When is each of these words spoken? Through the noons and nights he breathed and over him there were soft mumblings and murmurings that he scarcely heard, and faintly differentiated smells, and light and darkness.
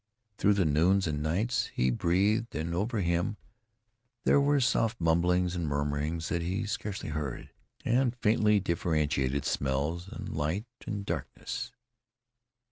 Through 0.39 0.55
the 0.55 0.65
noons 0.65 1.05
and 1.05 1.21
nights 1.21 1.67
he 1.75 1.91
breathed 1.91 2.55
and 2.55 2.73
over 2.73 3.01
him 3.01 3.37
there 4.23 4.41
were 4.41 4.59
soft 4.59 4.99
mumblings 4.99 5.55
and 5.55 5.67
murmurings 5.67 6.29
that 6.29 6.41
he 6.41 6.65
scarcely 6.65 7.09
heard, 7.09 7.51
and 7.85 8.15
faintly 8.15 8.59
differentiated 8.59 9.45
smells, 9.45 10.07
and 10.07 10.27
light 10.35 10.65
and 10.87 11.05
darkness. 11.05 11.71